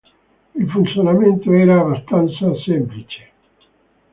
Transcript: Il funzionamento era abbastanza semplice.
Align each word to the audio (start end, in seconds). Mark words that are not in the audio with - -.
Il 0.55 0.67
funzionamento 0.67 1.51
era 1.53 1.79
abbastanza 1.79 2.51
semplice. 2.65 3.21